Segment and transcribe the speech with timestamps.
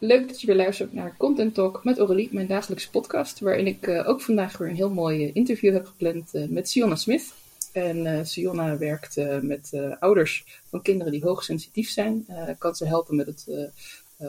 [0.00, 3.86] leuk dat je weer luistert naar Content Talk met Aurélie, mijn dagelijkse podcast, waarin ik
[3.86, 7.32] uh, ook vandaag weer een heel mooi uh, interview heb gepland uh, met Sionna Smith.
[7.72, 12.26] En Sionna werkt met ouders van kinderen die hoogsensitief zijn.
[12.58, 13.70] kan ze helpen met het,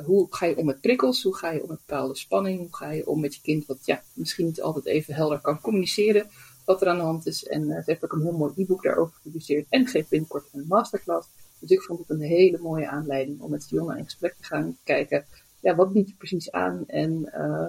[0.05, 2.91] hoe ga je om met prikkels, hoe ga je om met bepaalde spanning, hoe ga
[2.91, 6.29] je om met je kind wat ja, misschien niet altijd even helder kan communiceren
[6.65, 7.47] wat er aan de hand is.
[7.47, 11.27] En ze heeft ook een heel mooi e-book daarover gepubliceerd en geeft binnenkort een masterclass.
[11.59, 14.77] Dus ik vond het een hele mooie aanleiding om met Sionna in gesprek te gaan
[14.83, 15.25] kijken
[15.61, 17.67] ja, wat bied je precies aan en uh,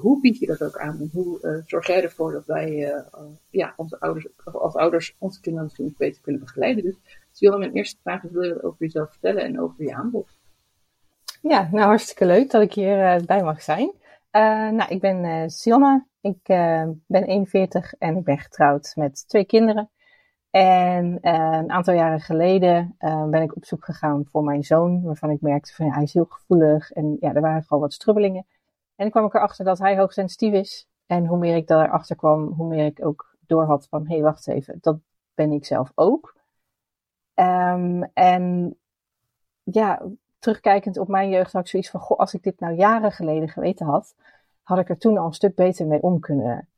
[0.00, 1.00] hoe bied je dat ook aan?
[1.00, 3.00] En hoe uh, zorg jij ervoor dat wij uh,
[3.50, 6.84] ja, onze ouders, als ouders onze kinderen misschien beter kunnen begeleiden?
[6.84, 6.96] Dus
[7.32, 10.38] Johan, mijn eerste vraag is, wil je wat over jezelf vertellen en over je aanbod?
[11.42, 13.92] Ja, nou hartstikke leuk dat ik hier bij mag zijn.
[14.76, 15.48] nou, ik ben uh,
[16.20, 16.42] ik
[17.06, 19.90] ben 41 en ik ben getrouwd met twee kinderen.
[20.52, 25.02] En uh, een aantal jaren geleden uh, ben ik op zoek gegaan voor mijn zoon,
[25.02, 28.46] waarvan ik merkte van hij is heel gevoelig en ja, er waren gewoon wat strubbelingen.
[28.96, 30.88] En kwam ik erachter dat hij hoogsensitief is.
[31.06, 34.48] En hoe meer ik daarachter kwam, hoe meer ik ook doorhad van hé, hey, wacht
[34.48, 34.98] even, dat
[35.34, 36.36] ben ik zelf ook.
[37.34, 38.76] Um, en
[39.62, 40.02] ja,
[40.38, 43.48] terugkijkend op mijn jeugd had ik zoiets van, goh, als ik dit nou jaren geleden
[43.48, 44.14] geweten had,
[44.62, 46.68] had ik er toen al een stuk beter mee om kunnen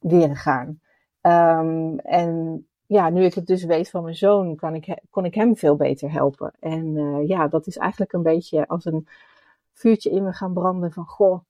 [0.00, 0.80] leren gaan.
[1.20, 5.34] Um, en ja, nu ik het dus weet van mijn zoon, kan ik, kon ik
[5.34, 6.52] hem veel beter helpen.
[6.60, 9.06] En uh, ja, dat is eigenlijk een beetje als een
[9.72, 11.40] vuurtje in me gaan branden van, goh,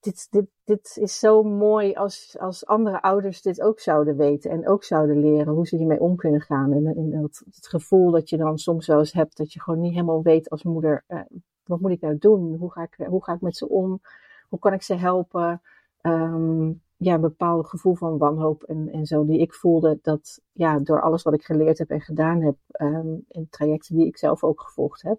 [0.00, 4.68] dit, dit, dit is zo mooi als, als andere ouders dit ook zouden weten en
[4.68, 6.72] ook zouden leren hoe ze hiermee om kunnen gaan.
[6.72, 9.80] En, en dat, het gevoel dat je dan soms wel eens hebt dat je gewoon
[9.80, 11.20] niet helemaal weet als moeder, uh,
[11.64, 12.54] wat moet ik nou doen?
[12.54, 14.00] Hoe ga ik, hoe ga ik met ze om?
[14.48, 15.62] Hoe kan ik ze helpen?
[16.02, 19.98] Um, ja, een bepaald gevoel van wanhoop en, en zo die ik voelde.
[20.02, 24.06] Dat ja, door alles wat ik geleerd heb en gedaan heb, um, in trajecten die
[24.06, 25.18] ik zelf ook gevolgd heb,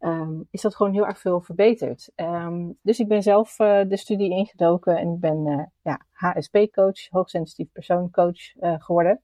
[0.00, 2.12] um, is dat gewoon heel erg veel verbeterd.
[2.16, 7.08] Um, dus ik ben zelf uh, de studie ingedoken en ik ben uh, ja, HSP-coach,
[7.10, 9.20] hoogsensitief persooncoach uh, geworden.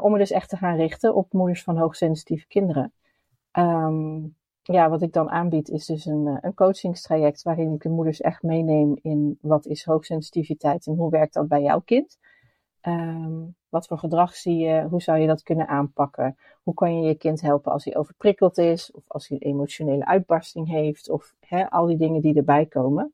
[0.00, 2.92] om me dus echt te gaan richten op moeders van hoogsensitieve kinderen.
[4.62, 8.20] Ja, wat ik dan aanbied is dus een, eh, een coachingstraject waarin ik de moeders
[8.20, 12.18] echt meeneem in wat is hoogsensitiviteit en hoe werkt dat bij jouw kind.
[12.82, 14.86] Um, wat voor gedrag zie je?
[14.90, 16.36] Hoe zou je dat kunnen aanpakken?
[16.62, 20.06] Hoe kan je je kind helpen als hij overprikkeld is of als hij een emotionele
[20.06, 21.34] uitbarsting heeft of
[21.68, 23.12] al die dingen die erbij komen.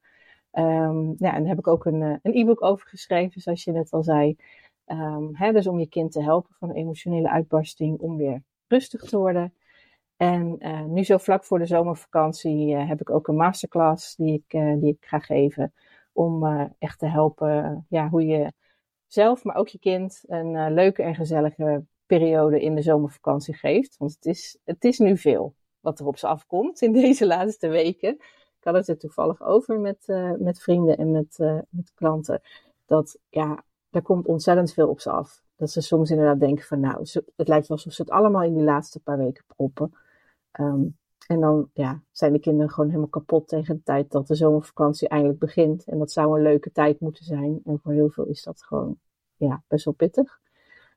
[0.53, 3.73] Um, ja, en daar heb ik ook een, eh, een e-book over geschreven, zoals je
[3.73, 4.37] net al zei.
[5.33, 9.19] Hè, dus om je kind te helpen van een emotionele uitbarsting, om weer rustig te
[9.19, 9.53] worden.
[10.19, 14.35] En uh, nu zo vlak voor de zomervakantie uh, heb ik ook een masterclass die
[14.35, 15.73] ik, uh, die ik ga geven.
[16.13, 16.47] Om
[16.79, 18.53] echt te helpen ja, hoe je
[19.07, 23.97] zelf, maar ook je kind een leuke en gezellige periode in de zomervakantie geeft.
[23.97, 27.69] Want het is, het is nu veel wat er op ze afkomt in deze laatste
[27.69, 28.15] weken.
[28.59, 30.05] Ik had het er toevallig over met,
[30.39, 32.41] met vrienden en met, met klanten.
[32.87, 35.43] Dat ja, er komt ontzettend veel op ze af.
[35.57, 37.07] Dat ze soms inderdaad denken van nou,
[37.37, 39.93] het lijkt wel alsof ze het allemaal in die laatste paar weken proppen.
[40.53, 44.35] Um, en dan ja, zijn de kinderen gewoon helemaal kapot tegen de tijd dat de
[44.35, 45.85] zomervakantie eindelijk begint.
[45.85, 47.61] En dat zou een leuke tijd moeten zijn.
[47.65, 48.99] En voor heel veel is dat gewoon
[49.37, 50.41] ja, best wel pittig.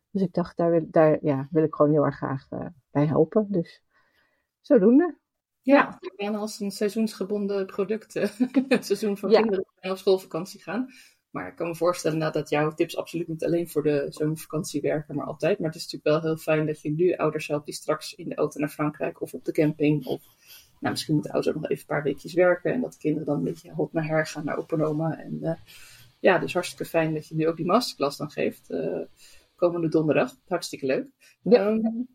[0.10, 3.06] Dus ik dacht, daar wil, daar, ja, wil ik gewoon heel erg graag uh, bij
[3.06, 3.46] helpen.
[3.50, 3.84] Dus
[4.62, 5.18] zodoende.
[5.62, 8.14] Ja, en als een seizoensgebonden product.
[8.68, 9.40] het seizoen van ja.
[9.40, 10.88] kinderen die op schoolvakantie gaan.
[11.32, 14.82] Maar ik kan me voorstellen nou, dat jouw tips absoluut niet alleen voor de zomervakantie
[14.82, 15.60] werken, maar altijd.
[15.60, 18.30] Maar het is natuurlijk wel heel fijn dat je nu ouders helpt die straks in
[18.30, 20.06] de auto naar Frankrijk of op de camping.
[20.06, 20.22] Of
[20.80, 22.74] nou, misschien moeten ouders ook nog even een paar weekjes werken.
[22.74, 25.20] En dat de kinderen dan een beetje hot naar her gaan naar openoma.
[25.20, 25.54] En uh,
[26.20, 28.70] ja, dus hartstikke fijn dat je nu ook die masterclass dan geeft.
[28.70, 29.02] Uh,
[29.56, 30.36] komende donderdag.
[30.48, 31.08] Hartstikke leuk.
[31.42, 31.68] Ja.
[31.68, 32.08] Um,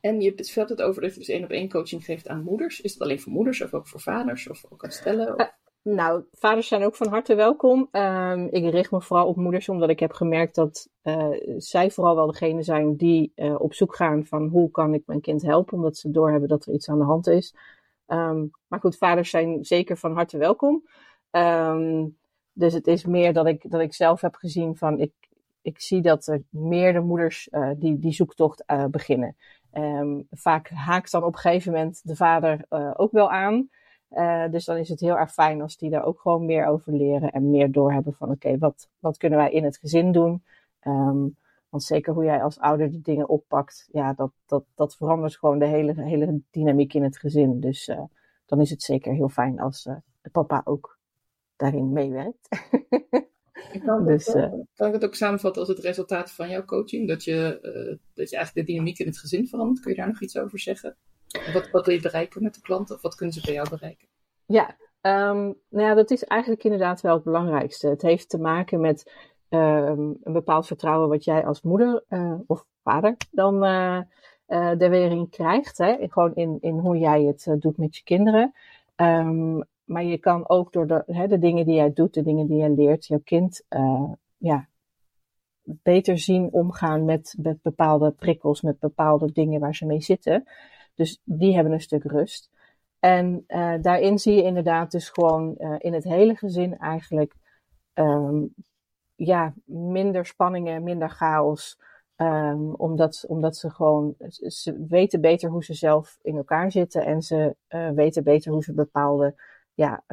[0.00, 2.80] en je vertelt het over dat je dus één op één coaching geeft aan moeders.
[2.80, 5.34] Is dat alleen voor moeders of ook voor vaders of ook aan stellen?
[5.34, 5.57] Of?
[5.82, 7.88] Nou, vaders zijn ook van harte welkom.
[7.92, 12.14] Um, ik richt me vooral op moeders, omdat ik heb gemerkt dat uh, zij vooral
[12.14, 15.76] wel degene zijn die uh, op zoek gaan van hoe kan ik mijn kind helpen,
[15.76, 17.54] omdat ze doorhebben dat er iets aan de hand is.
[18.06, 20.88] Um, maar goed, vaders zijn zeker van harte welkom.
[21.30, 22.16] Um,
[22.52, 25.12] dus het is meer dat ik, dat ik zelf heb gezien van ik,
[25.62, 29.36] ik zie dat er meerdere moeders uh, die die zoektocht beginnen.
[30.30, 32.64] vaak haakt dan op een gegeven moment de vader
[32.96, 33.68] ook wel aan.
[34.10, 36.92] Uh, dus dan is het heel erg fijn als die daar ook gewoon meer over
[36.92, 40.42] leren en meer doorhebben van oké, okay, wat, wat kunnen wij in het gezin doen?
[40.82, 41.36] Um,
[41.68, 45.58] want zeker hoe jij als ouder de dingen oppakt, ja, dat, dat, dat verandert gewoon
[45.58, 47.60] de hele, hele dynamiek in het gezin.
[47.60, 48.02] Dus uh,
[48.46, 50.98] dan is het zeker heel fijn als uh, de papa ook
[51.56, 52.48] daarin meewerkt.
[53.72, 54.24] Ik kan, dus,
[54.74, 57.08] kan ik het ook samenvatten als het resultaat van jouw coaching?
[57.08, 57.58] Dat je,
[58.14, 59.80] dat je eigenlijk de dynamiek in het gezin verandert?
[59.80, 60.96] Kun je daar nog iets over zeggen?
[61.52, 64.08] Wat, wat wil je bereiken met de klanten of wat kunnen ze bij jou bereiken?
[64.46, 67.88] Ja, um, nou ja, dat is eigenlijk inderdaad wel het belangrijkste.
[67.88, 69.12] Het heeft te maken met
[69.48, 74.00] um, een bepaald vertrouwen wat jij als moeder uh, of vader dan uh,
[74.48, 75.78] uh, krijgt.
[75.78, 75.96] Hè?
[76.00, 78.52] Gewoon in, in hoe jij het doet met je kinderen.
[78.96, 82.46] Um, maar je kan ook door de, hè, de dingen die jij doet, de dingen
[82.46, 83.64] die jij leert, jouw kind
[84.36, 84.68] ja,
[85.62, 90.48] beter zien omgaan met, met bepaalde prikkels, met bepaalde dingen waar ze mee zitten.
[90.98, 92.50] Dus die hebben een stuk rust.
[92.98, 97.34] En uh, daarin zie je inderdaad dus gewoon uh, in het hele gezin eigenlijk
[97.94, 98.54] um,
[99.14, 101.78] ja, minder spanningen, minder chaos.
[102.16, 104.14] Um, omdat, omdat ze gewoon,
[104.46, 108.62] ze weten beter hoe ze zelf in elkaar zitten en ze uh, weten beter hoe
[108.62, 109.34] ze bepaalde
[109.74, 110.04] ja,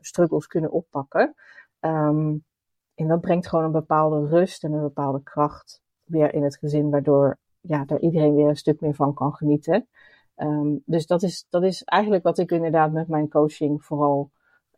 [0.00, 1.34] struggles kunnen oppakken.
[1.80, 2.44] Um,
[2.94, 6.90] en dat brengt gewoon een bepaalde rust en een bepaalde kracht weer in het gezin,
[6.90, 9.86] waardoor ja, daar iedereen weer een stuk meer van kan genieten.
[10.36, 14.30] Um, dus dat is, dat is eigenlijk wat ik inderdaad met mijn coaching vooral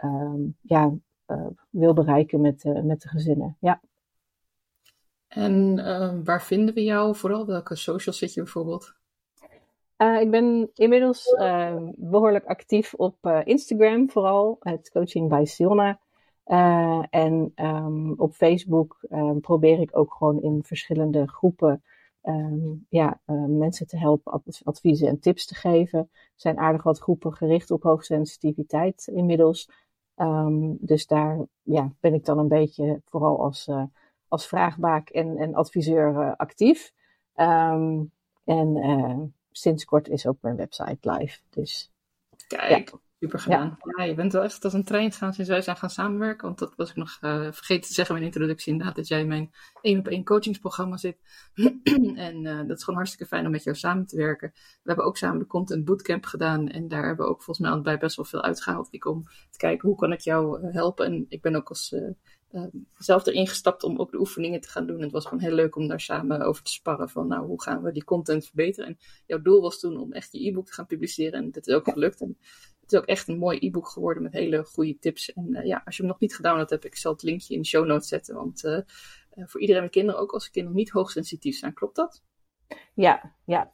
[0.05, 0.95] um, ja,
[1.27, 3.57] uh, wil bereiken met, uh, met de gezinnen.
[3.61, 3.81] Ja.
[5.29, 7.47] En uh, waar vinden we jou vooral?
[7.47, 8.95] Welke socials zit je bijvoorbeeld?
[9.99, 11.37] Uh, ik ben inmiddels
[11.97, 15.99] behoorlijk actief op Instagram, vooral het coaching bij Silna.
[17.11, 18.99] en um, op Facebook
[19.41, 21.83] probeer ik ook gewoon in verschillende groepen
[22.27, 25.99] um, ja, uh, mensen te helpen, adviezen en tips te geven.
[25.99, 29.71] Er zijn aardig wat groepen gericht op hoogsensitiviteit inmiddels.
[30.17, 33.83] Um, dus daar ja, ben ik dan een beetje vooral als, uh,
[34.29, 36.93] als vraagbaak en, en adviseur uh, actief.
[38.45, 41.41] En sinds kort is ook mijn website live.
[41.51, 41.93] Dus,
[42.47, 42.99] Kijk, ja.
[43.19, 43.79] Super gedaan.
[43.83, 43.93] Ja.
[43.97, 44.05] ja.
[44.05, 46.47] je bent wel echt als een trein gegaan sinds wij zijn gaan samenwerken.
[46.47, 48.73] Want dat was ik nog uh, vergeten te zeggen in mijn introductie.
[48.73, 51.19] Inderdaad, dat jij in mijn één op één coachingsprogramma zit.
[52.15, 54.51] en uh, dat is gewoon hartstikke fijn om met jou samen te werken.
[54.55, 56.69] We hebben ook samen de Content Bootcamp gedaan.
[56.69, 58.89] En daar hebben we ook volgens mij allebei best wel veel uitgehaald.
[58.91, 61.07] Ik om te kijken hoe kan ik jou eh, helpen.
[61.07, 62.65] En ik ben ook als uh,
[62.99, 64.97] zelf erin gestapt om ook de oefeningen te gaan doen.
[64.97, 67.63] En het was gewoon heel leuk om daar samen over te sparren van nou, hoe
[67.63, 68.89] gaan we die content verbeteren.
[68.89, 71.33] En jouw doel was toen om echt je e-book te gaan publiceren.
[71.33, 72.21] En dat is ook gelukt.
[72.21, 72.39] En
[72.87, 75.33] het is ook echt een mooi e-book geworden met hele goede tips.
[75.33, 77.61] En uh, ja, als je hem nog niet gedownload hebt, ik zal het linkje in
[77.61, 78.35] de show notes zetten.
[78.35, 78.79] Want uh,
[79.35, 82.23] voor iedereen met kinderen, ook als de kinderen niet hoogsensitief zijn, klopt dat?
[82.95, 83.71] Ja, ja.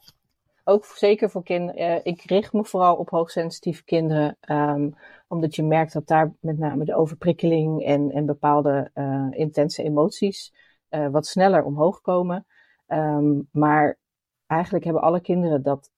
[0.63, 2.05] Ook zeker voor kinderen.
[2.05, 4.37] ik richt me vooral op hoogsensitieve kinderen.
[4.51, 4.95] Um,
[5.27, 8.91] omdat je merkt dat daar met name de overprikkeling en, en bepaalde
[9.31, 10.53] intense emoties
[11.11, 12.45] wat sneller omhoog komen.
[12.87, 13.99] Um, maar
[14.47, 15.91] eigenlijk hebben alle kinderen dat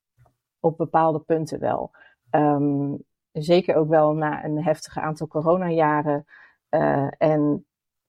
[0.59, 1.91] op bepaalde punten wel.
[2.35, 6.25] Um, zeker ook wel na een heftige aantal coronajaren.
[6.69, 7.65] Uh, en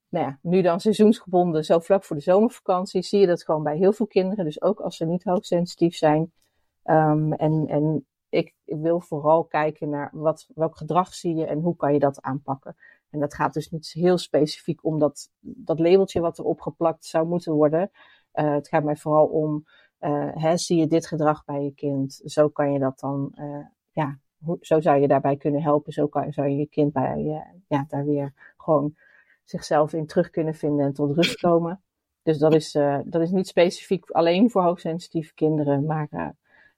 [0.09, 3.77] nou ja, nu dan seizoensgebonden, zo vlak voor de zomervakantie, zie je dat gewoon bij
[3.77, 4.45] heel veel kinderen.
[4.45, 6.31] Dus ook als ze niet hoogsensitief zijn.
[6.83, 11.75] Um, en, en ik wil vooral kijken naar wat, welk gedrag zie je en hoe
[11.75, 12.75] kan je dat aanpakken.
[13.09, 17.27] En dat gaat dus niet heel specifiek om dat, dat labeltje wat er opgeplakt zou
[17.27, 17.91] moeten worden.
[18.33, 19.65] Uh, het gaat mij vooral om,
[19.99, 22.21] uh, hè, zie je dit gedrag bij je kind?
[22.23, 23.65] Zo kan je dat dan uh,
[23.97, 25.93] ja, hoe, zo zou je daarbij kunnen helpen.
[25.93, 28.95] Zo kan, zou je je kind bij, ja, daar weer gewoon
[29.43, 31.81] zichzelf in terug kunnen vinden en tot rust komen.
[32.23, 36.29] Dus dat is, uh, dat is niet specifiek alleen voor hoogsensitieve kinderen, maar uh,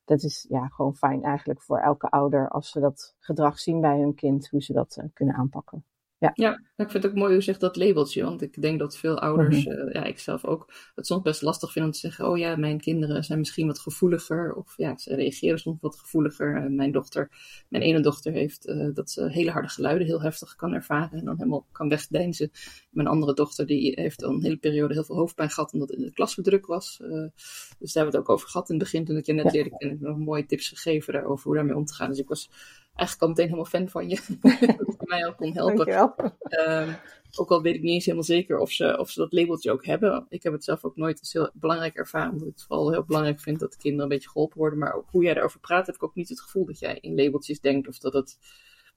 [0.05, 3.99] dat is ja, gewoon fijn eigenlijk voor elke ouder als ze dat gedrag zien bij
[3.99, 5.83] hun kind, hoe ze dat kunnen aanpakken.
[6.19, 6.31] Ja.
[6.33, 8.23] ja, ik vind het ook mooi hoe je zegt dat labeltje.
[8.23, 9.87] Want ik denk dat veel ouders, mm -hmm.
[9.87, 12.55] uh, ja, ik zelf ook, het soms best lastig vinden om te zeggen: Oh ja,
[12.55, 14.53] mijn kinderen zijn misschien wat gevoeliger.
[14.53, 16.63] Of ja, ze reageren soms wat gevoeliger.
[16.63, 17.29] Uh, mijn dochter,
[17.69, 21.19] mijn ene dochter heeft uh, dat ze hele harde geluiden heel heftig kan ervaren.
[21.19, 22.51] En dan helemaal kan wegdeinzen.
[22.89, 25.73] Mijn andere dochter, die heeft al een hele periode heel veel hoofdpijn gehad.
[25.73, 26.97] Omdat het in de klas druk was.
[26.97, 29.05] dus daar hebben we het ook over gehad in het begin.
[29.05, 29.51] Toen ik je net ja.
[29.51, 32.09] leerde heb ik nog mooie tips gegeven daarover hoe daarmee om te gaan.
[32.09, 32.49] Dus ik was
[32.93, 34.15] eigenlijk al meteen helemaal fan van je.
[34.41, 36.37] dat je mij ook kon helpen.
[36.67, 36.95] Um,
[37.35, 39.85] ook al weet ik niet eens helemaal zeker of ze, of ze dat labeltje ook
[39.85, 40.25] hebben.
[40.29, 42.31] Ik heb het zelf ook nooit als heel belangrijk ervaren.
[42.31, 44.79] Omdat ik het vooral heel belangrijk vind dat de kinderen een beetje geholpen worden.
[44.79, 47.15] Maar ook hoe jij daarover praat, heb ik ook niet het gevoel dat jij in
[47.15, 47.87] labeltjes denkt.
[47.87, 48.37] Of dat het.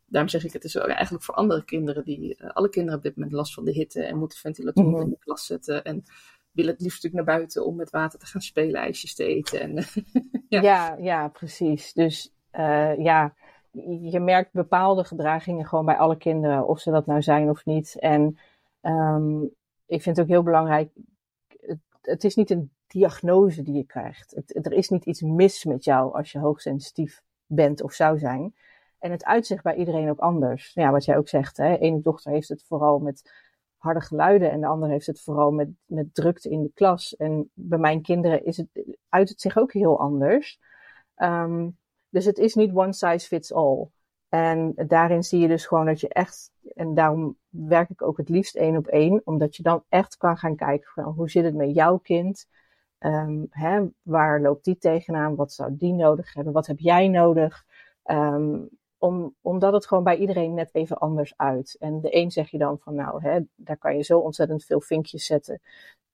[0.07, 2.37] Daarom zeg ik, het is eigenlijk voor andere kinderen die.
[2.39, 5.05] Uh, alle kinderen op dit moment last van de hitte en moeten ventilatoren mm -hmm.
[5.05, 5.85] in de klas zetten.
[5.85, 6.05] En
[6.51, 9.61] willen het liefst natuurlijk naar buiten om met water te gaan spelen, ijsjes te eten.
[9.61, 9.75] En,
[10.49, 10.63] ja.
[10.63, 10.97] ja.
[11.01, 11.93] Ja, precies.
[11.93, 13.35] Dus uh, ja
[14.11, 17.97] je merkt bepaalde gedragingen gewoon bij alle kinderen, of ze dat nou zijn of niet.
[17.99, 18.39] En
[18.83, 19.43] um,
[19.87, 20.91] ik vind het ook heel belangrijk,
[21.61, 24.37] het, het, is niet een diagnose die je krijgt.
[24.47, 28.55] Er is niet iets mis met jou als je hoogsensitief bent of zou zijn.
[28.99, 30.73] En het uitzicht bij iedereen ook anders.
[30.75, 33.33] Ja, wat jij ook zegt, hè, ene dochter heeft het vooral met
[33.77, 37.17] harde geluiden en de andere heeft het vooral met, met drukte in de klas.
[37.17, 40.61] En bij mijn kinderen is het, uit het zich ook heel anders.
[41.17, 41.79] Um,
[42.13, 43.89] dus het is niet one size fits all.
[44.29, 48.29] En daarin zie je dus gewoon dat je echt, en daarom werk ik ook het
[48.29, 51.55] liefst één op één, omdat je dan echt kan gaan kijken van hoe zit het
[51.55, 52.47] met jouw kind?
[52.99, 55.35] Um, hè, waar loopt die tegenaan?
[55.35, 56.53] Wat zou die nodig hebben?
[56.53, 57.65] Wat heb jij nodig?
[58.05, 61.77] Um, om, omdat het gewoon bij iedereen net even anders uit.
[61.79, 64.81] En de een zeg je dan van nou, hè, daar kan je zo ontzettend veel
[64.81, 65.61] vinkjes zetten.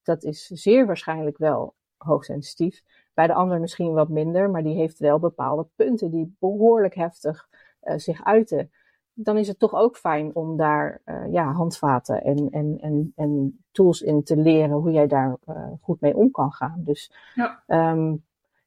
[0.02, 2.82] Dat is zeer waarschijnlijk wel hoogsensitief.
[3.18, 7.48] Bij de ander misschien wat minder, maar die heeft wel bepaalde punten die behoorlijk heftig
[7.82, 8.70] uh, zich uiten.
[9.12, 13.58] Dan is het toch ook fijn om daar uh, ja, handvaten en, en, en, en
[13.70, 16.82] tools in te leren hoe jij daar uh, goed mee om kan gaan.
[16.84, 17.62] Dus ja.
[17.66, 18.24] um,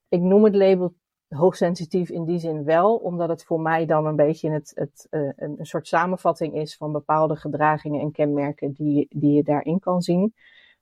[0.09, 0.93] ik noem het label
[1.27, 5.21] hoogsensitief in die zin wel, omdat het voor mij dan een beetje het, het, uh,
[5.35, 10.01] een, een, soort samenvatting is van bepaalde gedragingen en kenmerken die, die je daarin kan
[10.01, 10.33] zien.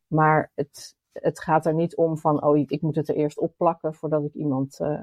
[0.08, 3.94] Maar het, het gaat er niet om van, oh, ik moet het er eerst opplakken
[3.94, 5.02] voordat ik iemand uh,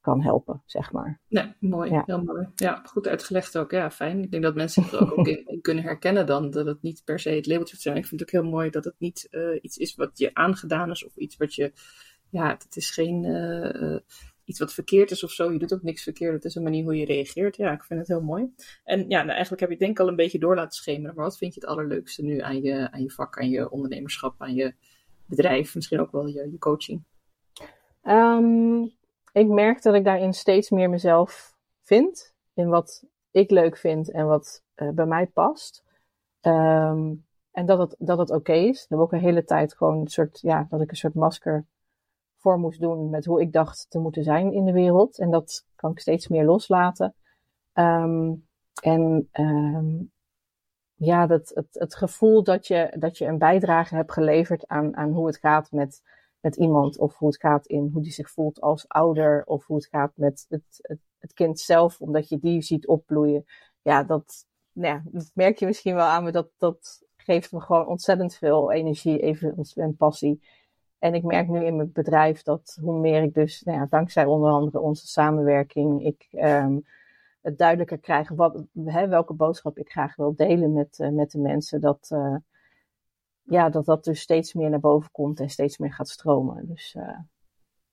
[0.00, 1.20] kan helpen, zeg maar.
[1.28, 2.02] Nee, mooi, ja.
[2.06, 2.48] heel mooi.
[2.54, 3.70] Ja, goed uitgelegd ook.
[3.70, 4.22] Ja, fijn.
[4.22, 7.20] Ik denk dat mensen er ook, ook in, kunnen herkennen dan, dat het niet per
[7.20, 7.96] se het labeltje zijn.
[7.96, 10.90] Ik vind het ook heel mooi dat het niet uh, iets is wat je aangedaan
[10.90, 11.72] is of iets wat je,
[12.30, 13.24] ja, het is geen
[14.48, 15.52] iets wat verkeerd is of zo.
[15.52, 16.34] Je doet ook niks verkeerd.
[16.34, 17.56] Het is een manier hoe je reageert.
[17.56, 18.52] Ja, ik vind het heel mooi.
[18.84, 21.14] En ja, nou, eigenlijk heb je het denk ik al een beetje door laten schemeren.
[21.14, 24.34] Maar wat vind je het allerleukste nu aan je, aan je vak, aan je ondernemerschap,
[24.38, 24.74] aan je
[25.28, 25.74] bedrijf?
[25.74, 27.02] Misschien ook wel je, je coaching?
[28.02, 28.92] Um,
[29.32, 32.34] ik merk dat ik daarin steeds meer mezelf vind.
[32.54, 35.84] In wat ik leuk vind en wat uh, bij mij past.
[36.40, 38.86] Um, en dat het, dat het oké is.
[38.86, 41.66] Dat ook een hele tijd gewoon een soort, ja, dat ik een soort masker
[42.36, 45.18] voor moest doen met hoe ik dacht te moeten zijn in de wereld.
[45.18, 47.14] En dat kan ik steeds meer loslaten.
[47.74, 48.46] Um,
[48.82, 49.28] en
[50.98, 55.12] ja, dat, het, het gevoel dat je, dat je een bijdrage hebt geleverd aan, aan
[55.12, 56.02] hoe het gaat met,
[56.40, 56.98] met iemand.
[56.98, 59.42] Of hoe het gaat in hoe die zich voelt als ouder.
[59.44, 63.44] Of hoe het gaat met het, het, het kind zelf, omdat je die ziet opbloeien.
[63.82, 66.32] Ja, dat, nou ja, dat merk je misschien wel aan me.
[66.32, 70.40] Dat, dat geeft me gewoon ontzettend veel energie even, en passie.
[70.98, 74.24] En ik merk nu in mijn bedrijf dat hoe meer ik dus, nou ja, dankzij
[74.24, 76.84] onder andere onze samenwerking, ik um,
[77.48, 81.38] het duidelijker krijg wat, hè, welke boodschap ik graag wil delen met, uh, met de
[81.38, 82.36] mensen, dat, uh,
[83.42, 86.66] ja, dat dat dus steeds meer naar boven komt en steeds meer gaat stromen.
[86.66, 87.18] Dus uh,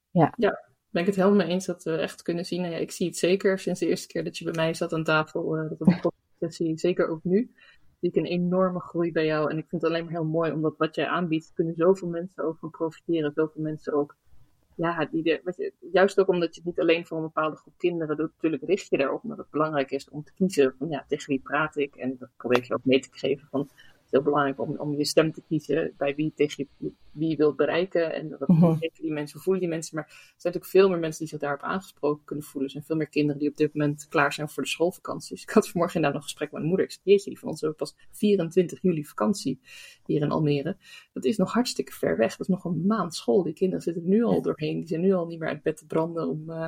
[0.09, 0.33] ja.
[0.37, 2.61] Ja, ben ik het helemaal mee eens dat we echt kunnen zien.
[2.61, 4.93] Nou ja, ik zie het zeker sinds de eerste keer dat je bij mij zat
[4.93, 7.53] aan tafel, dat op de zeker ook nu
[7.99, 9.51] zie ik een enorme groei bij jou.
[9.51, 12.43] En ik vind het alleen maar heel mooi, omdat wat jij aanbiedt, kunnen zoveel mensen
[12.43, 13.31] ook van profiteren.
[13.35, 14.15] Zoveel mensen ook,
[14.75, 17.73] ja, die de, je, juist ook omdat je het niet alleen voor een bepaalde groep
[17.77, 18.31] kinderen doet.
[18.33, 21.41] Natuurlijk richt je daarop, omdat het belangrijk is om te kiezen van, ja, tegen wie
[21.41, 21.95] praat ik.
[21.95, 23.69] En dat probeer je ook mee te geven van,
[24.15, 27.55] heel belangrijk om, om je stem te kiezen bij wie tegen je, wie je wilt
[27.55, 28.13] bereiken.
[28.13, 29.95] En dat mm die mensen, voelen die mensen.
[29.95, 32.63] Maar er zijn natuurlijk veel meer mensen die zich daarop aangesproken kunnen voelen.
[32.63, 35.41] Er zijn veel meer kinderen die op dit moment klaar zijn voor de schoolvakanties.
[35.41, 36.85] Ik had vanmorgen inderdaad nog een gesprek met mijn moeder.
[36.85, 39.59] Ik zei, jeetje, die van ons hebben pas 24 juli vakantie
[40.05, 40.77] hier in Almere.
[41.13, 42.29] Dat is nog hartstikke ver weg.
[42.29, 43.43] Dat is nog een maand school.
[43.43, 44.77] Die kinderen zitten nu al doorheen.
[44.77, 46.49] Die zijn nu al niet meer uit bed te branden om...
[46.49, 46.67] Uh,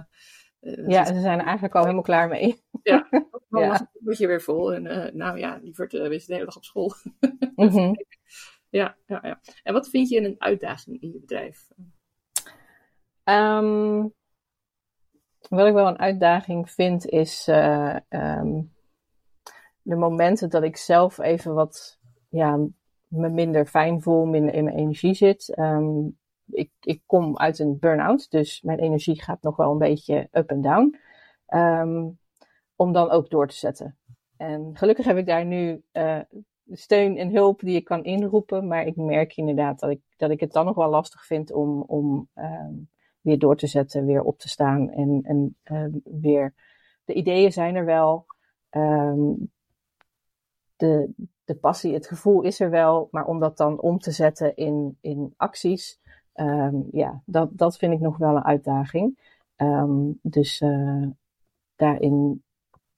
[0.87, 2.63] ja, ze zijn er eigenlijk al helemaal klaar mee.
[2.83, 3.07] Ja,
[3.49, 3.91] dan ja.
[3.99, 4.73] word je weer vol.
[4.73, 6.93] En uh, nou ja, liever uh, wees de hele dag op school.
[7.55, 7.95] mm -hmm.
[8.69, 9.39] ja, ja, ja.
[9.63, 11.67] En wat vind je een uitdaging in je bedrijf?
[13.23, 14.13] Um,
[15.49, 18.73] wat ik wel een uitdaging vind is uh, um,
[19.81, 22.67] de momenten dat ik zelf even wat ja,
[23.07, 25.57] me minder fijn voel, minder in mijn energie zit.
[25.59, 26.17] Um,
[26.49, 30.49] ik, ik kom uit een burn-out, dus mijn energie gaat nog wel een beetje up
[30.49, 30.97] en down.
[31.47, 32.19] Um,
[32.75, 33.97] om dan ook door te zetten.
[34.37, 36.19] En gelukkig heb ik daar nu uh,
[36.71, 38.67] steun en hulp die ik kan inroepen.
[38.67, 41.81] Maar ik merk inderdaad dat ik, dat ik het dan nog wel lastig vind om,
[41.81, 42.89] om um,
[43.21, 44.89] weer door te zetten, weer op te staan.
[44.89, 46.53] En, en um, weer.
[47.05, 48.25] De ideeën zijn er wel.
[50.75, 51.09] De,
[51.43, 53.07] de passie, het gevoel is er wel.
[53.11, 55.99] Maar om dat dan om te zetten in, in acties.
[56.91, 59.19] Ja, dat, dat vind ik nog wel een uitdaging.
[60.21, 61.07] dus uh,
[61.75, 62.43] daarin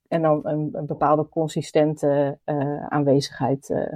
[0.08, 3.93] en dan een, bepaalde consistente uh, aanwezigheid uh,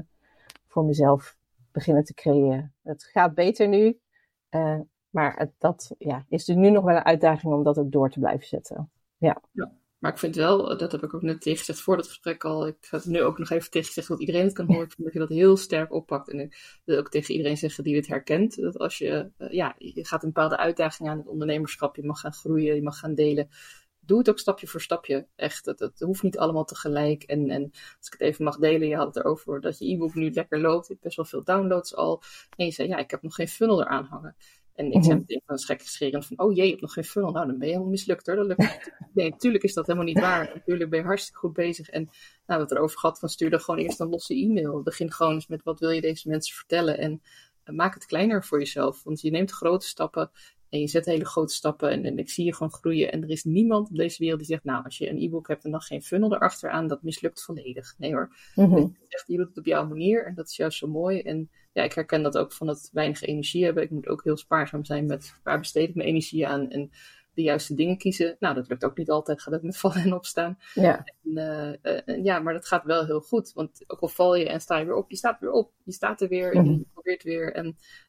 [0.68, 1.38] voor mezelf
[1.72, 2.74] beginnen te creëren.
[2.82, 4.00] Het gaat beter nu,
[5.10, 8.20] maar dat ja, is dus nu nog wel een uitdaging om dat ook door te
[8.20, 8.92] blijven zetten.
[9.18, 9.42] Ja.
[9.52, 9.72] ja.
[10.04, 12.68] Maar ik vind wel, dat heb ik ook net tegen gezegd voor het gesprek al.
[12.68, 14.84] Ik ga het nu ook nog even tegen zeggen dat iedereen het kan horen.
[14.84, 16.30] Ik vind dat je dat heel sterk oppakt.
[16.30, 18.56] En ik wil ook tegen iedereen zeggen die dit herkent.
[18.56, 21.96] Dat als je, ja, je gaat een bepaalde uitdaging aan het ondernemerschap.
[21.96, 23.50] Je mag gaan groeien, je mag gaan delen
[24.06, 25.28] doe het ook stapje voor stapje.
[25.36, 27.24] Echt, het, het hoeft niet allemaal tegelijk.
[27.24, 30.14] En, en als ik het even mag delen, je had het erover dat je e-book
[30.14, 30.88] nu lekker loopt.
[30.88, 32.22] Je hebt best wel veel downloads al.
[32.56, 34.36] En je zei, ja, ik heb nog geen funnel eraan hangen.
[34.76, 37.32] En ik zei meteen van schrikscherend van, oh jee, je hebt nog geen funnel.
[37.32, 38.36] Nou, dan ben je helemaal mislukt hoor.
[38.36, 40.52] Dat lukt nee, natuurlijk is dat helemaal niet waar.
[40.54, 41.90] Natuurlijk ben je hartstikke goed bezig.
[41.90, 42.10] En
[42.46, 44.82] nou, het erover gehad van stuur dan gewoon eerst een losse e-mail.
[44.82, 46.98] Begin gewoon eens met wat wil je deze mensen vertellen.
[46.98, 47.22] En
[47.66, 49.04] uh, maak het kleiner voor jezelf.
[49.04, 50.32] Want je neemt grote stappen
[50.74, 51.90] en je zet hele grote stappen.
[51.90, 53.12] En, en, ik zie je gewoon groeien.
[53.12, 55.64] En er is niemand op deze wereld die zegt, nou, als je een e-book hebt
[55.64, 57.96] en dan geen funnel erachteraan, dat mislukt volledig.
[57.98, 58.36] Nee hoor.
[58.56, 58.98] Mm -hmm.
[59.08, 61.20] je, je doet het op jouw manier en dat is juist zo mooi.
[61.20, 63.84] En ja, ik herken dat ook van het weinig energie hebben.
[63.84, 66.92] Ik moet ook heel spaarzaam zijn met waar besteed ik mijn energie aan en
[67.34, 68.36] de juiste dingen kiezen.
[68.40, 70.58] Nou, dat lukt ook niet altijd, gaat ook met vallen en opstaan.
[70.74, 71.04] Ja.
[71.24, 73.54] En, uh, ja, maar dat gaat wel heel goed.
[73.54, 75.72] Want ook al val je en sta je weer op, je staat weer op.
[75.84, 77.54] Je staat er weer en je probeert weer.
[77.54, 77.66] En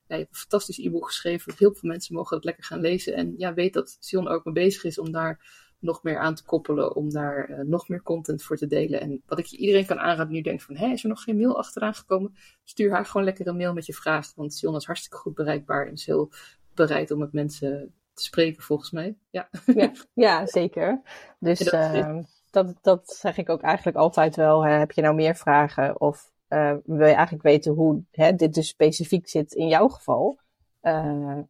[0.06, 1.54] ja, je hebt een fantastisch e-book geschreven.
[1.56, 3.14] Heel veel mensen mogen het lekker gaan lezen.
[3.14, 6.44] En ja, weet dat Sion ook mee bezig is om daar nog meer aan te
[6.44, 9.00] koppelen, om daar uh, nog meer content voor te delen.
[9.00, 11.36] En wat ik je iedereen kan aanraden nu denkt van, hé, is er nog geen
[11.36, 12.34] mail achteraan gekomen?
[12.64, 15.86] Stuur haar gewoon lekker een mail met je vraag, want Sion is hartstikke goed bereikbaar
[15.86, 16.32] en is heel
[16.74, 19.16] bereid om met mensen te spreken, volgens mij.
[19.30, 21.00] Ja, ja, ja zeker.
[21.38, 22.18] Dus dat, uh,
[22.50, 24.64] dat, dat, zeg ik ook eigenlijk altijd wel.
[24.66, 24.72] Hè.
[24.72, 28.68] Heb je nou meer vragen of uh, wil je eigenlijk weten hoe hè, dit dus
[28.68, 30.42] specifiek zit in jouw geval?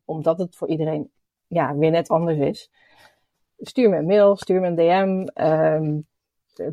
[0.05, 1.11] omdat het voor iedereen
[1.47, 2.71] ja, weer net anders is
[3.67, 6.07] stuur me een mail, stuur me een DM, um,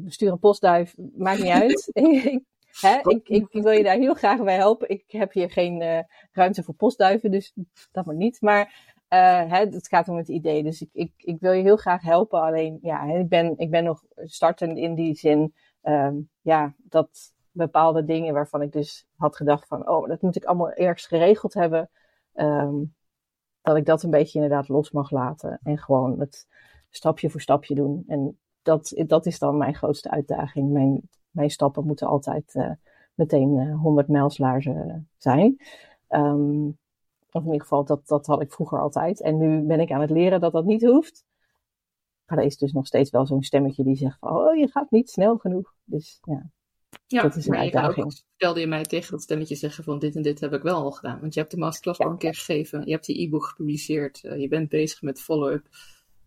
[0.07, 1.89] stuur een postduif, maakt niet uit.
[2.81, 4.89] Hè, ik, ik, ik, wil je daar heel graag bij helpen.
[4.89, 5.99] Ik heb hier geen uh,
[6.31, 7.53] ruimte voor postduiven, dus
[7.91, 8.41] dat maar niet.
[8.41, 10.63] Maar uh, hè, het gaat om het idee.
[10.63, 12.41] Dus ik, ik, ik wil je heel graag helpen.
[12.41, 15.53] Alleen, ja, ik ben, ik ben nog startend in die zin.
[15.83, 20.45] Um, ja, dat bepaalde dingen waarvan ik dus had gedacht van, oh, dat moet ik
[20.45, 21.89] allemaal ergens geregeld hebben.
[22.33, 22.95] Um,
[23.61, 25.59] dat ik dat een beetje inderdaad los mag laten.
[25.63, 26.47] En gewoon het,
[26.89, 28.03] stapje voor stapje doen.
[28.07, 30.71] En dat, dat is dan mijn grootste uitdaging.
[30.71, 32.71] Mijn, mijn stappen moeten altijd uh,
[33.13, 35.61] meteen uh, 100 mijlslaarzen zijn.
[36.09, 36.79] Um,
[37.35, 39.21] of in ieder geval, dat, dat had ik vroeger altijd.
[39.21, 41.25] En nu ben ik aan het leren dat dat niet hoeft.
[42.25, 44.91] Maar er is dus nog steeds wel zo'n stemmetje die zegt van, oh, je gaat
[44.91, 45.73] niet snel genoeg.
[45.83, 46.51] Dus ja,
[47.07, 48.05] ja, dat is een uitdaging.
[48.05, 50.75] Ook, stelde je mij tegen dat stemmetje zeggen van dit en dit heb ik wel
[50.75, 51.19] al gedaan.
[51.19, 52.85] Want je hebt de masterclass al een keer gegeven.
[52.85, 54.23] Je hebt die e-book gepubliceerd.
[54.23, 55.67] Uh, je bent bezig met follow-up.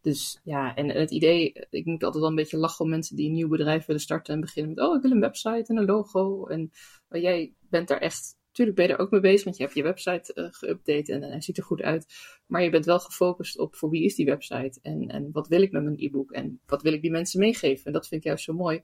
[0.00, 3.26] Dus ja, en het idee, ik moet altijd wel een beetje lachen om mensen die
[3.26, 5.84] een nieuw bedrijf willen starten en beginnen met, oh, ik wil een website en een
[5.84, 6.46] logo.
[6.46, 6.70] En
[7.08, 9.74] maar jij bent daar echt, natuurlijk ben je er ook mee bezig, want je hebt
[9.74, 12.06] je website uh, geüpdate en hij ziet er goed uit.
[12.46, 15.62] Maar je bent wel gefocust op voor wie is die website en, en wat wil
[15.62, 17.84] ik met mijn e-book en wat wil ik die mensen meegeven.
[17.84, 18.82] En dat vind ik juist zo mooi.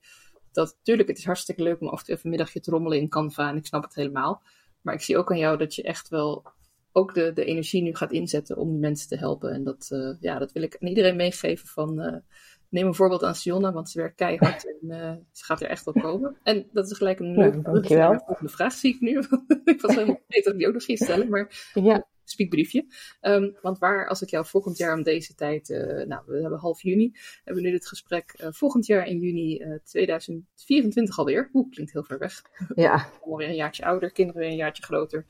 [0.53, 3.09] Dat natuurlijk, het is hartstikke leuk om af en toe een middagje te rommelen in
[3.09, 4.43] Canva en ik snap het helemaal.
[4.81, 6.45] Maar ik zie ook aan jou dat je echt wel
[6.93, 9.53] ook de, de energie nu gaat inzetten om die mensen te helpen.
[9.53, 12.23] En dat, uh, ja, dat wil ik aan iedereen meegeven van...
[12.71, 15.85] Neem een voorbeeld aan Sionna, want ze werkt keihard en uh, ze gaat er echt
[15.85, 16.37] wel komen.
[16.43, 18.19] En dat is gelijk een leuke dankjewel.
[18.27, 19.19] volgende vraag, zie ik nu.
[19.65, 22.07] ik was helemaal vergeten dat ik die ook nog ging stellen, maar ja.
[22.25, 22.87] spiekbriefje.
[23.21, 25.69] Um, want waar, als ik jou volgend jaar om deze tijd,
[26.07, 27.13] nou, we hebben half juni,
[27.45, 31.51] hebben we nu dit gesprek volgend jaar in juni 2024 alweer.
[31.53, 32.43] Oeh, klinkt heel ver weg.
[32.75, 33.09] Ja.
[33.25, 35.27] Alweer een jaartje ouder, kinderen weer een jaartje groter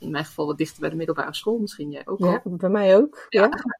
[0.00, 2.96] in mijn geval wat dichter bij de middelbare school, misschien jij ook Ja, bij mij
[2.96, 3.26] ook.
[3.28, 3.42] Ja.
[3.42, 3.79] ja.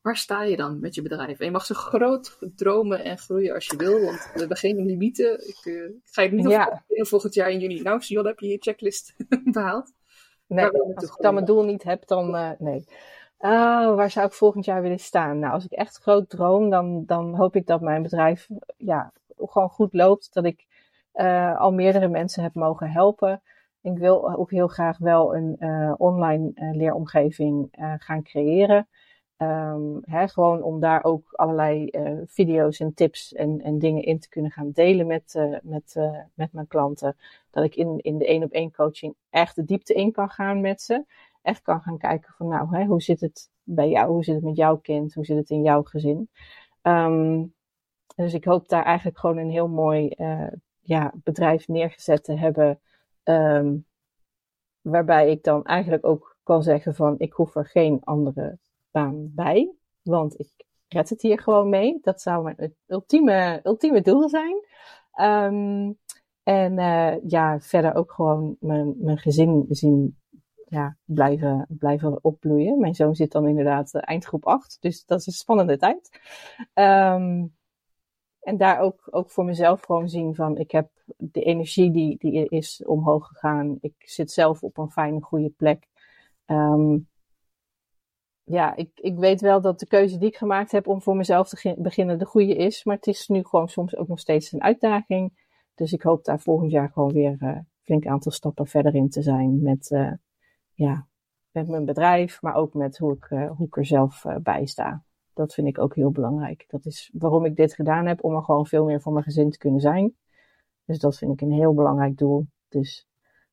[0.00, 1.38] Waar sta je dan met je bedrijf?
[1.38, 4.86] En je mag zo groot dromen en groeien als je wil, want we hebben geen
[4.86, 5.48] limieten.
[5.48, 6.82] Ik, uh, ik ga je niet ja.
[6.86, 7.82] volgend jaar in juni.
[7.82, 9.14] Nou, Sion, heb je je checklist
[9.52, 9.92] behaald?
[10.46, 12.84] Nee, als ik dan mijn doel niet heb, dan uh, nee.
[13.40, 15.38] Uh, waar zou ik volgend jaar willen staan?
[15.38, 19.68] Nou, als ik echt groot droom, dan, dan hoop ik dat mijn bedrijf ja, gewoon
[19.68, 20.34] goed loopt.
[20.34, 20.66] Dat ik
[21.14, 23.42] uh, al meerdere mensen heb mogen helpen.
[23.82, 25.56] Ik wil ook heel graag wel een
[25.98, 28.88] online leeromgeving gaan creëren.
[30.02, 31.90] Hè, gewoon om daar ook allerlei
[32.26, 35.94] video's en tips en, en dingen in te kunnen gaan delen met, met,
[36.34, 37.16] met mijn klanten.
[37.50, 40.60] Dat ik in, in de één op één coaching echt de diepte in kan gaan
[40.60, 41.04] met ze.
[41.42, 44.10] Echt kan gaan kijken van nou, hoe zit het bij jou?
[44.10, 45.14] Hoe zit het met jouw kind?
[45.14, 46.28] Hoe zit het in jouw gezin?
[46.82, 47.54] Um,
[48.16, 50.14] dus ik hoop daar eigenlijk gewoon een heel mooi
[50.80, 52.80] ja, bedrijf neergezet te hebben
[53.24, 53.86] Um,
[54.80, 58.58] waarbij ik dan eigenlijk ook kan zeggen van ik hoef er geen andere
[58.90, 59.74] baan bij.
[60.02, 60.48] Want ik
[60.88, 61.98] red het hier gewoon mee.
[62.02, 64.64] Dat zou mijn ultieme, ultieme doel zijn.
[65.20, 65.98] Um,
[66.42, 70.18] en uh, ja, verder ook gewoon mijn, mijn gezin zien
[70.64, 72.80] ja, blijven, blijven opbloeien.
[72.80, 76.20] Mijn zoon zit dan inderdaad uh, eindgroep 8, dus dat is een spannende tijd.
[76.74, 77.56] Um,
[78.40, 82.48] en daar ook, ook voor mezelf gewoon zien van, ik heb de energie die, die
[82.48, 83.78] is omhoog gegaan.
[83.80, 85.86] Ik zit zelf op een fijne, goede plek.
[86.46, 87.08] Um,
[88.44, 91.48] ja, ik, ik weet wel dat de keuze die ik gemaakt heb om voor mezelf
[91.48, 92.84] te beginnen de goede is.
[92.84, 95.48] Maar het is nu gewoon soms ook nog steeds een uitdaging.
[95.74, 99.22] Dus ik hoop daar volgend jaar gewoon weer uh, flink aantal stappen verder in te
[99.22, 100.12] zijn met, uh,
[100.72, 101.06] ja,
[101.50, 103.24] met mijn bedrijf, maar ook met hoe ik,
[103.56, 105.04] hoe ik er zelf bij sta.
[105.34, 106.64] Dat vind ik ook heel belangrijk.
[106.68, 109.50] Dat is waarom ik dit gedaan heb, om er gewoon veel meer voor mijn gezin
[109.50, 110.14] te kunnen zijn.
[110.84, 112.46] Dus dat vind ik een heel belangrijk doel.
[112.68, 113.08] Dus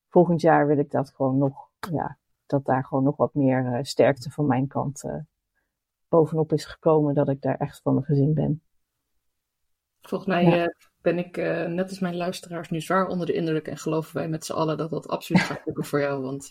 [0.08, 2.18] volgend jaar wil ik dat gewoon nog, ja,
[2.48, 5.04] dat daar gewoon nog wat meer sterkte van mijn kant
[6.10, 7.16] bovenop is gekomen.
[7.16, 8.62] Dat ik daar echt voor mijn gezin ben.
[10.02, 13.68] Volgens mij ben ik, net als mijn luisteraars, nu zwaar onder de indruk.
[13.68, 16.22] En geloven wij met z'n allen dat dat absoluut gaat lukken voor jou.
[16.22, 16.50] Want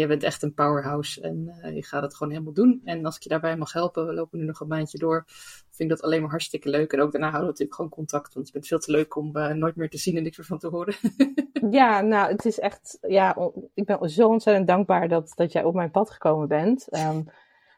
[0.00, 2.80] je bent echt een powerhouse en uh, je gaat het gewoon helemaal doen.
[2.84, 5.24] En als ik je daarbij mag helpen, we lopen nu nog een maandje door.
[5.70, 6.92] Vind ik dat alleen maar hartstikke leuk.
[6.92, 8.34] En ook daarna houden we natuurlijk gewoon contact.
[8.34, 10.58] Want je bent veel te leuk om nooit meer te zien en niks meer van
[10.58, 10.94] te horen.
[11.78, 15.74] ja, nou, het is echt, ja, ik ben zo ontzettend dankbaar dat, dat jij op
[15.74, 16.96] mijn pad gekomen bent.
[16.96, 17.24] Um,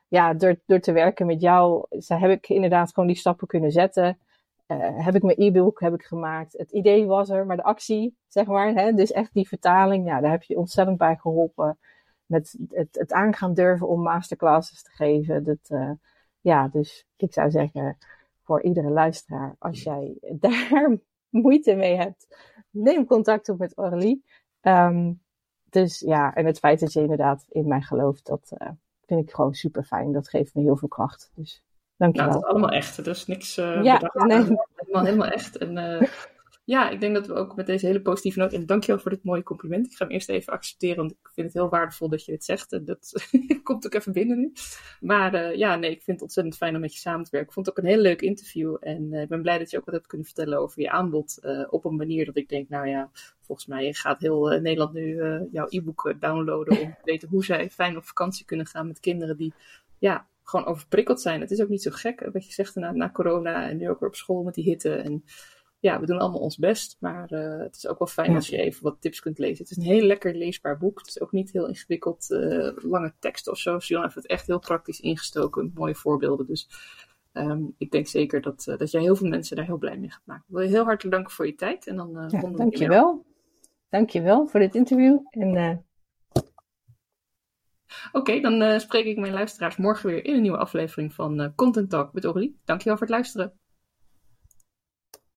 [0.09, 4.19] ja, door, door te werken met jou heb ik inderdaad gewoon die stappen kunnen zetten.
[4.67, 6.59] Uh, heb ik mijn e-book heb ik gemaakt.
[6.59, 8.73] Het idee was er, maar de actie, zeg maar.
[8.73, 11.79] Hè, dus echt die vertaling, ja, daar heb je ontzettend bij geholpen.
[12.27, 15.45] Met het, het aangaan durven om masterclasses te geven.
[15.45, 15.91] Dat, uh,
[16.41, 17.99] ja, dus ik zou zeggen,
[18.43, 20.97] voor iedere luisteraar, als jij daar
[21.29, 22.27] moeite mee hebt,
[22.71, 24.21] neem contact op met Orly.
[24.63, 25.21] Um,
[25.71, 28.69] dus ja, en het feit dat je inderdaad in mij gelooft, dat uh,
[29.07, 30.13] vind ik gewoon super fijn.
[30.13, 31.31] Dat geeft me heel veel kracht.
[31.35, 31.65] Dus
[31.97, 32.31] Dankjewel.
[32.31, 32.97] Nou, het is allemaal echt.
[32.97, 34.37] Er is niks uh, ja, nee.
[34.37, 35.57] helemaal, helemaal echt.
[35.57, 36.09] En uh,
[36.67, 38.53] ja, ik denk dat we ook met deze hele positieve noot...
[38.53, 39.87] En dankjewel voor dit mooie compliment.
[39.87, 42.45] Ik ga hem eerst even accepteren, want ik vind het heel waardevol dat je dit
[42.45, 42.73] zegt.
[42.73, 43.29] En dat
[43.63, 44.53] komt ook even binnen nu.
[45.01, 47.49] Maar uh, ja, nee, ik vind het ontzettend fijn om met je samen te werken.
[47.49, 48.77] Ik vond het ook een heel leuk interview.
[48.81, 51.41] En ik ben blij dat je ook wat hebt kunnen vertellen over je aanbod.
[51.71, 55.17] op een manier dat ik denk, nou ja, volgens mij gaat heel Nederland nu
[55.51, 56.81] jouw e-book downloaden...
[56.81, 59.55] om te weten hoe zij fijn op vakantie kunnen gaan met kinderen die...
[59.99, 61.41] Ja, gewoon overprikkeld zijn.
[61.41, 64.01] Het is ook niet zo gek, wat je zegt na, na corona en nu ook
[64.01, 64.95] weer op school met die hitte.
[64.95, 65.25] En
[65.87, 68.57] ja, we doen allemaal ons best, maar uh, het is ook wel fijn als je
[68.57, 69.65] even wat tips kunt lezen.
[69.65, 70.99] Het is een heel lekker leesbaar boek.
[70.99, 73.79] Het is ook niet heel ingewikkeld, uh, lange tekst of zo.
[73.79, 76.47] Sion heeft het echt heel praktisch ingestoken, mooie voorbeelden.
[76.47, 76.69] Dus
[77.33, 80.11] um, ik denk zeker dat, uh, dat jij heel veel mensen daar heel blij mee
[80.11, 80.45] gaat maken.
[80.49, 81.87] Ik wil je heel hartelijk danken voor je tijd.
[81.87, 83.25] En dan, ja, dankjewel.
[83.89, 85.19] Dankjewel voor dit interview.
[85.31, 85.85] En
[88.13, 91.49] Oké, dan uh, spreek ik mijn luisteraars morgen weer in een nieuwe aflevering van uh,
[91.55, 92.61] Content Talk met Aurélie.
[92.65, 93.53] Dankjewel voor het luisteren.